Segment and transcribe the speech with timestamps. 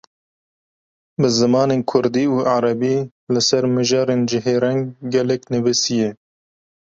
[1.21, 2.97] Bi zimanên Kurdî û Erebî,
[3.33, 4.81] li ser mijarên cihêreng
[5.13, 6.09] gelek nivîsiye